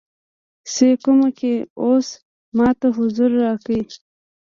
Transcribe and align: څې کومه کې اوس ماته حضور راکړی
څې 0.73 0.89
کومه 1.03 1.29
کې 1.37 1.53
اوس 1.81 2.07
ماته 2.57 2.87
حضور 2.97 3.29
راکړی 3.43 3.81